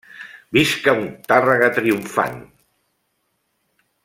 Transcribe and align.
Visca 0.57 0.95
un 1.01 1.05
Tàrrega 1.33 1.69
triomfant! 1.77 2.43